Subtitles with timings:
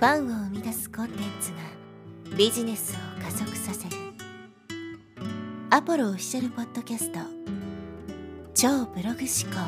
[0.00, 1.58] ファンを生み出すコンテンツが
[2.34, 3.96] ビジネスを加速させる。
[5.68, 7.18] アポロオフィシャルポッドキャスト。
[8.54, 9.60] 超ブログ思考。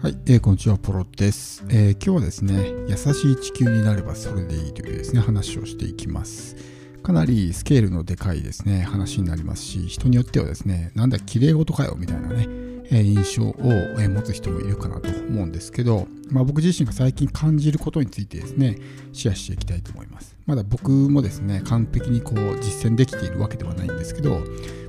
[0.00, 6.75] はい、えー、こんにちは、ポロです、えー、今日はですね、優しい地球になればそれでいいというですね、話をしていきます。
[7.06, 12.48] かなりスケールのでかいですね、話になりますし、人によってはですね、なんだ、綺麗事かよみたいなね、
[12.90, 18.78] え印象を持つ人もいるかなと思うんですけど、まあ、僕自身が最近感じることについてですね、
[19.12, 20.36] シェアしていきたいと思います。
[20.46, 24.40] まだ僕もですね、完璧にこう実践できているわけではないんですけど、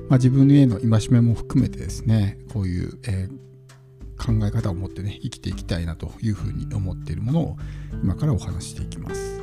[0.08, 3.28] まあ、自分への戒めも含めてですね、こういう、え
[4.18, 7.56] 考え方を持ってね生きていきたいなというふうに思っているものを
[8.02, 9.37] 今からお話していきます。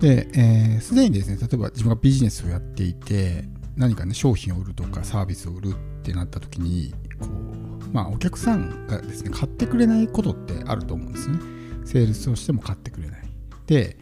[0.00, 3.44] で、す、えー、で、にですね、例えば自分がビジネスをやっていて、
[3.76, 11.38] 何かね、商品を売るとかサービスを売るってなった時に、こう、まあ、お客さんがですね、買ってくれないことってあると思うんですね。
[11.84, 13.20] セールスをしても買ってくれない。
[13.66, 13.96] で、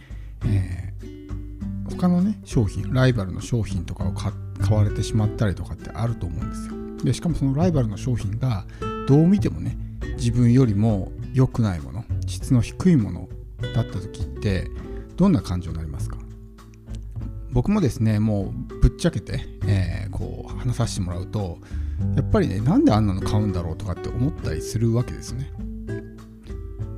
[0.45, 4.33] えー、他のね、商品、ライバルの商品とかを買
[4.71, 6.75] われてしまったりとかってあると思うんですよ。
[7.05, 8.67] で、しかもそのライバルの商品が、
[9.07, 9.77] どう見てもね、
[10.17, 13.29] 自分よりも良くないもの、質の低いもの
[13.75, 14.71] だった時って、
[15.19, 16.17] どんな感情になりますか？
[17.51, 21.59] 僕もですねもうぶっちゃけて、えー、こう話させてもらうと
[22.15, 25.51] やっぱりねなんであんなの買うんだろうとかって思ったりするわけですね。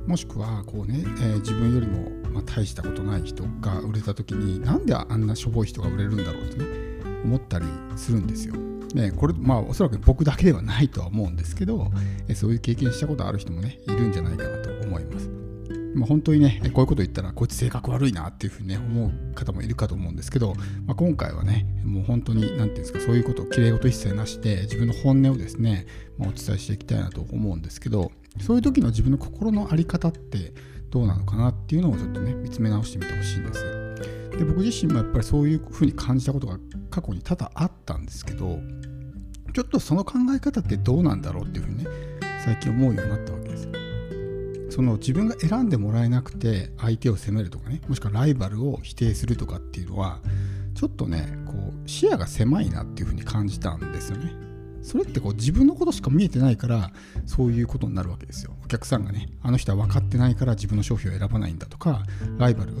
[0.05, 6.65] もしくはこうね、えー、自分よりも、ま、大したことない人が売れた時になんであんなしょぼい人が売れるんだろうってね
[7.23, 8.55] 思ったりするんですよ。
[8.93, 11.89] ね、これまあおそらく僕だけではないとは思うんですけど、
[12.27, 15.40] えそういう経験したことある人もねいるんじゃないかなと思います。
[15.93, 20.53] まあ、本当にね、こういうこと言ったら、こいつ性格悪いなっていうふうにね、思う方もいるかと思うんですけど、
[20.85, 25.85] まあ、今回はね、もう本当に、なんていうんですか、そういうことをきれい事一切なしで、自分の本音をですね、
[26.17, 30.53] まあ、お伝えしていきたいなと思うんですけど、そういう時の自分の心の在り方って
[30.89, 33.81] どうなのかなっていうのをちょっとね、見つめ直してみてほしいんです。
[34.37, 36.57] で、僕自身もやっぱりそういうふうに感じたことが
[36.89, 38.59] 過去に多々あったんですけど、
[39.53, 41.85] ちょっとその考え方ってどうなんだろうっていうふうにね、
[42.43, 43.80] 最近思うようになったわけですよ。
[44.71, 50.19] その自分が選んでもらえなくて相手を責めるとかねもしくはライバルを否定するとかっていうのは
[50.75, 54.31] ちょっとねこう視野が狭いなっていうふうに感じたんですよね。
[54.81, 56.91] それってこう自分のことしか見えてないから
[57.27, 58.55] そういうことになるわけですよ。
[58.63, 62.03] お客さんがねあの人は分かってないから自分の商品を選ばないんだとか
[62.37, 62.73] ライバル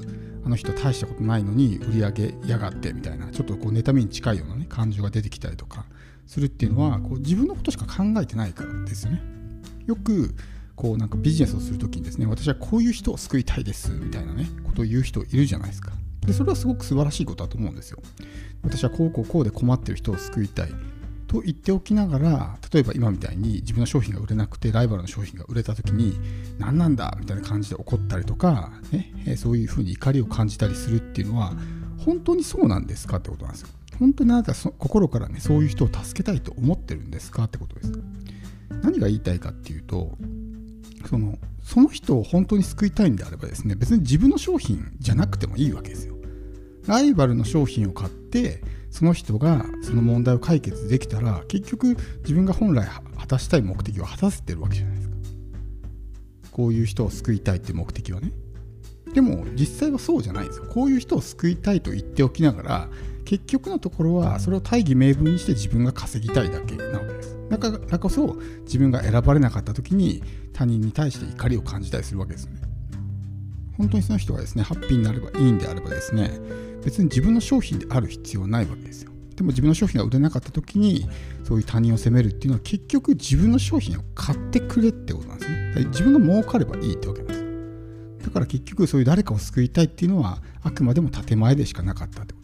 [0.43, 5.85] あの人大したことないのに売り上げやがってみたいなちょっとこう妬みに近いようなね感情が出てきたりとか
[6.25, 9.21] するっていうのはこう自分のことしか考えてないからですよね。
[9.85, 10.33] よく
[10.81, 15.91] こうなんかビジネスをするときにですね私はこういう人を救いたいですみたいなねことを言う人いるじゃないですか。
[16.25, 17.99] でそれはすごく素晴らしいことだと思うんですよ。
[18.63, 20.73] 私はこうこうこうで困ってる人を救いたい
[21.27, 26.17] と言っておきながら例えば今みたいに自分の商品が売れなくてライバルの商品が売れた時に
[26.57, 31.53] 何なんだみたいな感じで怒ったりとか、ね、そういうふうに怒りを感じたりするっていうのは
[32.03, 33.67] 本当にそうなんですかってことなんですよ。
[33.99, 37.91] 本当にあなた心からねそういう人を助けたいと思ってるんですかってことです。
[38.81, 40.17] 何が言いたいかっていうと
[41.09, 46.15] そのその人を本当に救いたいんであればですね別に自分の商品じゃなくてもいいわけですよ。
[46.87, 55.15] ライバルの商品を買ってその人がその問題を解決できたら結局自分が本来果たしたい目的を果たせてるわけじゃないですか。
[56.51, 58.31] こういう人を救いたいって目的はね。
[59.13, 60.65] でも実際はそうじゃないんですよ。
[60.65, 62.89] こういう人を救いたいと言っておきながら
[63.25, 67.13] 結局のところはそれを大義名分にして自分が稼ぎたいだけなわけ。
[67.13, 67.20] です
[67.51, 70.23] だからこそ自分が選ばれなかった時に
[70.53, 72.61] 他人に対して怒りを感じたりするわけですね。
[73.77, 76.39] 本当にその人がですねハッピーになればいいんであればですね
[76.83, 79.11] 別に自分の商品である必要はないわけですよ。
[79.35, 81.07] でも自分の商品が売れなかった時に
[81.43, 85.85] そういう他人を責めるっていうのは結局自分の商品を買ってくれってことなんですね。
[85.87, 87.33] 自分が儲かればいいってわけなんで
[88.21, 88.25] す。
[88.25, 92.35] だから結局そういう誰かを救いたいっていうのはあくまでも建前でしかなかったってこと。
[92.35, 92.40] です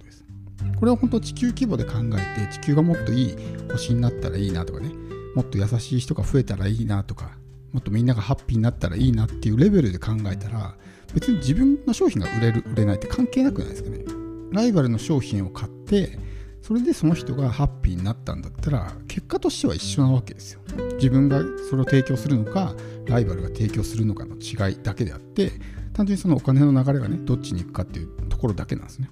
[0.79, 3.35] これは本当地球規模で考えて地球がもっといい
[3.71, 4.91] 星になったらいいなとかね
[5.35, 7.37] もっと優しい人が増えたらいいなとか
[7.71, 10.75] もっとみんながハッピーになったらいいなっていうレベルで考えたら
[11.13, 13.99] 別に自分の商品が売れる売れないって関係なくないですかね。
[14.51, 16.17] ライバルの商品を買って
[16.61, 20.61] それでその人がハッピーになったんだったら結果としては一緒なわけですよ。
[20.95, 22.75] 自分がそれを提供するのか
[23.05, 25.51] ライバルが提供するのかの違いだけであって
[25.93, 29.09] 単純にそのお金の流れがねどっちに行くかっていうところだけなんですね。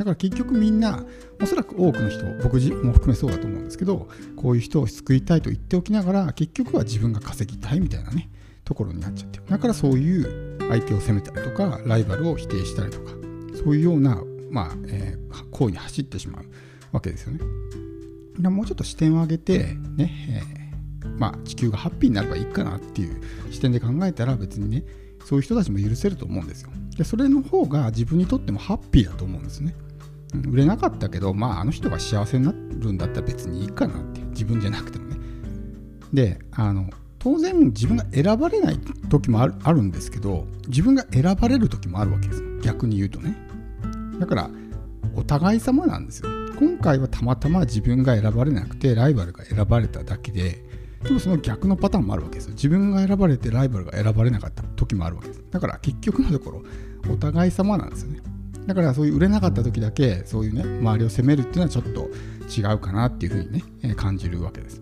[0.00, 1.04] だから結局みんな、
[1.42, 8.30] おそらく多くの人、僕も含めそうだと思うんですけど、こういう人を救いたいと言っておきながら、結局は自分が稼ぎたいみたいなね、
[8.64, 9.44] ところになっちゃってる。
[9.46, 13.12] だからそういう相手を責めたりとか、ライバルを否定したりとか、
[13.62, 16.44] そういうような、まあ、えー、行為に走ってしまう。
[16.92, 17.40] わけですよね。
[18.48, 20.44] もうちょっと視点を上げて、ね、
[21.02, 23.20] えー、まあ、地球がハッピーになればいいかなっていう
[23.50, 24.84] 視点で考えたら別にね、
[25.24, 26.70] そういう人たちも許せると思うんですよ。
[26.96, 29.74] で、それの方が自分にとってもハッピーだと思うんですね。
[30.34, 35.16] 売れなかったけど、まあ、あの人が幸せになるんだったら別にいいかなって自分じゃなくてもね。
[36.12, 38.80] で、あの、当然自分が選ばれない
[39.10, 42.42] 時もあるあるんですけど、自分が選ばれる時もあるわけです。
[42.62, 43.36] 逆に言うとね。
[44.18, 44.50] だから、
[45.14, 46.28] お互い様なんですよ。
[46.58, 50.64] 今回はたまたま自分が選ばれなくて、ライバルが選ばれただけで、
[51.02, 52.52] でもその逆のパターンもあるわけですよ。
[52.52, 55.44] 自分が選ばれてライバルが選ばれなかった時もあるわけです。
[55.50, 56.62] だから結局のところ、
[57.10, 58.20] お互い様なんですよね。
[58.66, 62.08] だからそういう売れなかった時だけそういうね周りを責めるっていうのはちょっと
[62.50, 64.80] 違うかなっていうふうにね、感じるわけです。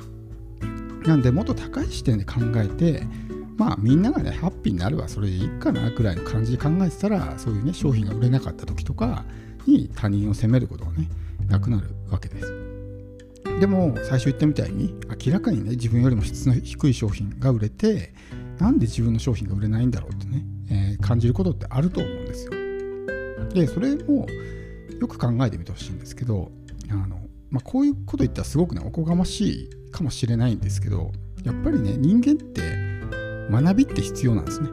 [1.04, 3.06] なんでもっと高い視点で考えて
[3.56, 9.24] まあみんながねハッピーになればそれでいいかなくらいの感じで考えてたらそういうね商品が売れなかった時とか
[9.66, 11.08] に他人を責めることがね
[11.48, 12.54] なくなるわけです。
[13.60, 14.94] でも最初言ったみたいに
[15.26, 18.12] 明らかにね自分よりも質の低い商品が売れて
[18.58, 22.52] なんで自分の商品が売れないんだろうってね、えー、感じることってあると思うんですよ。
[23.54, 24.26] でそれも
[25.00, 26.50] よく考えてみてほしいんですけど
[26.90, 31.12] あの、まあ、こういうこと言ったらすごくねおこがましいかもしれないんですけど
[31.44, 32.62] やっぱりね人間って
[33.50, 34.68] 学びって必要なんですね。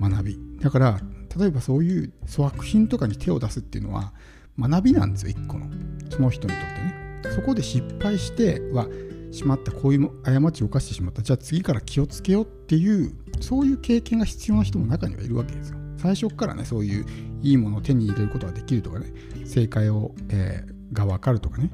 [0.00, 0.38] 学び。
[0.60, 1.00] だから
[1.36, 4.12] 例えばそういう粗悪品とかに手を出すっていうのは
[4.58, 5.66] 学びなんですよ一個の。
[6.10, 7.34] その人にとってね。
[7.34, 8.88] そこで失敗しては
[9.30, 11.22] しまったこういう過ちを犯してしまった。
[11.22, 15.77] じゃあ次から気をつけようっていうそういう経験が必要な人も中にはいるわけですよ。
[15.98, 17.06] 最初からねそういう
[17.42, 19.06] いいものを手に入れることができるとかね
[19.44, 21.70] 正解を、えー、が分かるとかね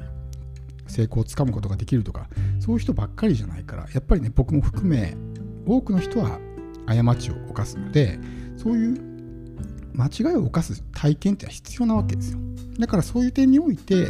[0.87, 2.29] 成功をつかむことができるとか
[2.61, 5.17] そういう人ばっかりじゃないからやっぱりね僕も含め
[5.67, 6.39] 多くの人は
[6.87, 8.19] 過ちを犯すので
[8.57, 9.15] そういう
[9.95, 12.39] 間違いを犯す体験って必要なわけですよ。
[12.79, 14.09] だからそういう点において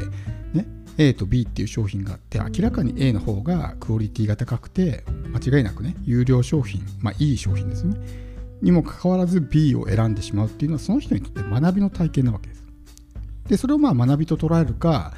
[0.53, 0.67] ね
[0.97, 8.24] A と B っていう商品があって明らかに A の方がクオリティが高くて間違いなくね有料商品まあいい商品ですね。
[8.65, 12.65] にもかかわらず B を選んでしまうっていうのはその人にとって学びの体験なわけです。
[13.49, 15.13] でそれをまあ学びと捉えるか、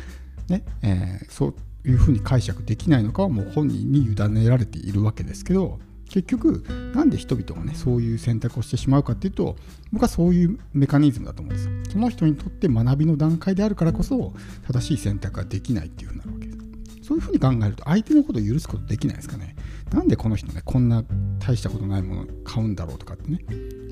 [0.48, 1.54] ねえー、そ
[1.84, 5.78] ういうふうに解釈できないのかはもう本人に委ねられているわけですけど
[6.08, 9.54] 結局なんで人々がねそういう選択をしてしまうかっていうと
[9.92, 11.72] 僕はそういうメカニズムだと思うんですよ。
[11.92, 14.32] その人にとって学びの段階であるからこそ
[14.66, 16.58] 正しい選択ができないっていうふうになるわけです。
[17.06, 19.54] そういうふうに考えると相手のことを許すことできないですかね。
[19.92, 21.04] なんでこの人ねこんな
[21.38, 23.40] 大したことないもの買うんだろうとかってね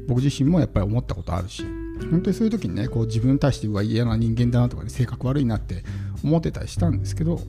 [0.08, 1.64] 僕自身もやっぱり思ったことあるし
[2.10, 5.84] 本当にそういう時にねこう自分に対してうわ嫌な人間だなとか、ね、性格悪いなって
[6.22, 7.40] 思ってたりしたんですけど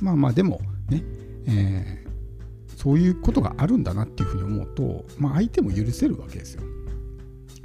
[0.00, 1.02] まあまあでもね、
[1.48, 6.62] えー、そういうことがあるんだなっていうふうに思うと、まあ、相手も許せるわけですよ。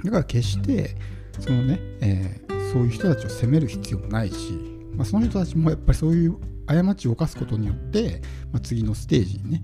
[0.04, 0.96] だから決して
[1.38, 4.52] そのね、えー、そういう人たちを責める必要もないし、
[4.94, 8.20] まあ、その人たちもやっぱりそういう過ちを犯すことによって、
[8.50, 9.62] まあ、次のステージにね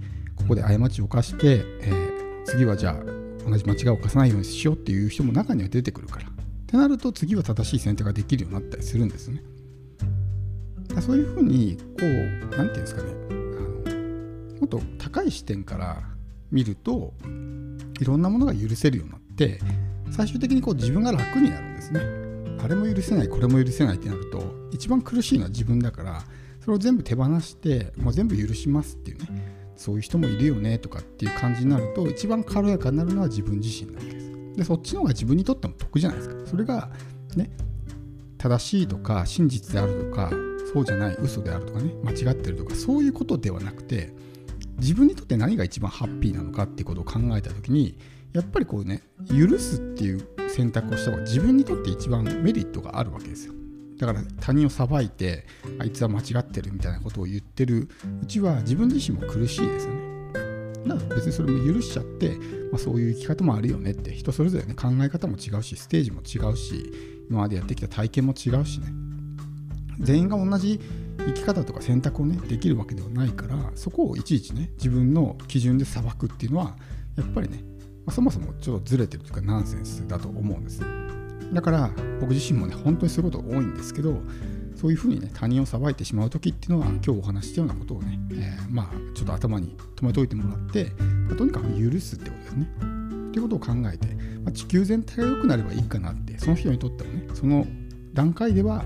[0.48, 6.28] こで過ちを犯して、えー、次はじゃあ同じ間違いを犯さないようにしようっていう人も中には出てくるから。
[6.28, 6.30] っ
[6.70, 9.42] てなると次は正しい選択ができるようになったりするんですね。
[11.00, 16.02] そういうふうにこう何て言うんですかねあのもっと高い視点から
[16.50, 17.14] 見ると
[18.00, 19.60] いろんなものが許せるようになって
[20.10, 22.00] 最終的にこう自分が楽になるんですね。
[22.60, 24.42] あれも許せないこれも許せないってなると
[24.72, 26.22] 一番苦しいのは自分だから
[26.60, 29.47] それを全部手放してもう全部許しますっていうね
[29.78, 34.28] そういう人もいるよねとかっていう感じになると一番軽やかになるのは自分自身なわけです。
[34.56, 36.34] でそっちの方が自分にとっても得じゃないですか。
[36.46, 36.90] それが
[37.36, 37.50] ね
[38.36, 40.30] 正しいとか真実であるとか
[40.72, 44.12] そうじゃない嘘であるとかね間違ってるとかそういうことではなくて
[44.78, 47.96] 自分にとって何が一番ハッピーなのかっていうことを考えた時に
[48.32, 53.54] やっぱりこうね許すっていう選択をした方が自分にとって一番メリットがあるわけですよ。
[53.98, 55.44] だから他人を裁いて
[55.78, 57.88] あいつは間違ってるみたいなことを言ってる
[58.22, 60.08] うちは自分自身も苦しいですよね。
[60.86, 62.36] だから別にそれも許しちゃって、
[62.70, 66.92] まあ、そういう生き方もあるよねって人それぞれね考え方も違うしステージも違うし
[67.28, 68.86] 今までやってきた体験も違うしね
[70.00, 70.80] 全員が同じ
[71.18, 76.76] 生き方とか選択をねできるわけではないからそこをいちいちね自分の基準で裁くっていうのは
[77.16, 77.58] やっぱりね、
[78.06, 81.07] まあ、そもそもちょっとずれてるというかナンセンスだと思うんです。
[81.52, 81.90] だから
[82.20, 84.20] 僕自身もね本当にそういうこと多いんですけど
[84.74, 92.68] そういうふうにね他人を裁いてしまう時っていうのは今日お話したようなことをね、えー、まあちょっと頭に留めておいてもらって、まあ、とにかく許すってことですね。
[93.28, 94.06] っていうことを考えて、
[94.42, 97.66] まあ、地球全体が良くなればいいかなってその人にとってはねその
[98.14, 98.84] 段階では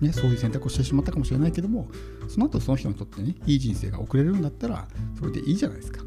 [0.00, 1.88] ね、そういう選択をしてしまったかもしれないけども
[2.28, 6.02] その後その人にとってねいい人生が送れるんだったらそれでいいじゃないですか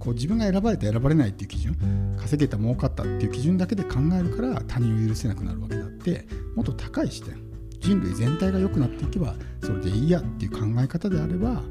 [0.00, 1.76] こう自分が選ばれて選ばれないっていう基準
[2.18, 6.26] 稼げた儲かったっていう基準だけで考えるから他人を許せなくなるわけであって
[6.56, 7.36] もっと高い視点
[7.80, 11.62] 人類全体が良くなっていけばそれでいいやっていう考え方であれば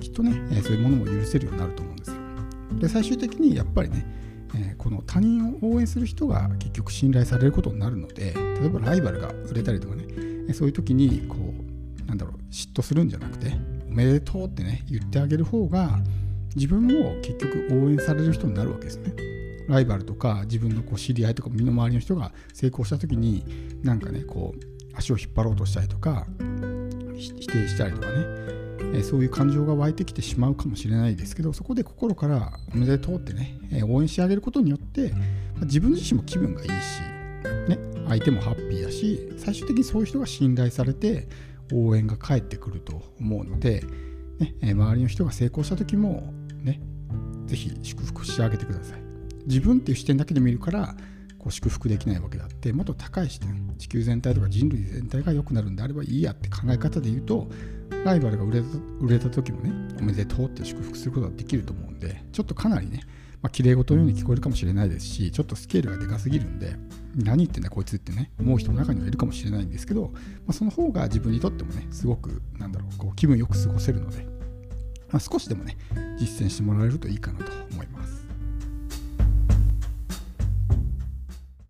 [0.00, 0.32] きっとね、
[0.62, 2.16] そういうものも許せるようになると思うんですよ。
[2.78, 4.06] で最終的にやっぱりね、
[4.54, 10.04] えこの他人を応援する人が結局信頼されることになるので例えばライバルが売れたりとかね、
[10.48, 13.52] えそういう時にこうなんだろう嫉妬するんじゃなくて
[13.90, 15.98] おめでとうってね言ってあげる方が
[16.54, 19.12] 自分も結局応援される人になるわけですね。
[19.68, 23.44] ライバルとか自分のこう知り合いとか身の回りの人が成功した時に
[23.82, 26.26] なんかねこう足を引っ張ろうとしたりとか
[27.16, 28.24] 否定したりとかね、
[28.94, 35.12] えそういう感情が湧いてきてしまうかもしれないですけどそこで心からおめでとうってね、え応援してあげることによって、
[35.56, 36.72] ま自分自身も気分がいいし、
[37.68, 37.78] ね、
[38.08, 41.28] 相手もハッピーだし最終的にそういう人が信頼されて
[41.72, 43.82] 応援が返ってくると思うので、
[44.38, 46.80] ね、周りの人が成功した時もね
[47.46, 49.00] 是非祝福してあげてください。
[49.46, 50.94] 自分っていう視点だけで見るから
[51.38, 57.48] こう祝福できないわけであってもっと高い視点地球全体とか人類全体が良くなるんであればいいやって考え方で言うと
[58.04, 58.66] ライバルが売れた
[59.00, 63.00] 売れた時もねおめでとうって祝福することができると思うんでちょっとかなりね
[63.42, 66.76] まあ、綺麗事のように聞こえるかもしれないですし、ちょっとスケールがでかすぎるんで、
[67.14, 70.18] 何言ってんだこいつってね、思う人の中にはいるかもしれないんですけど、ま
[70.48, 74.26] あ、その方が自分にとってもね、すごく、なんだろう、こう気分よく過ごせるので、
[75.10, 75.76] まあ、少しでもね、
[76.18, 77.97] 実践してもらえるといいかなと思います。